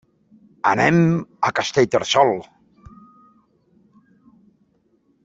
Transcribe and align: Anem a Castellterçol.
Anem 0.69 0.95
a 1.49 1.51
Castellterçol. 1.59 2.33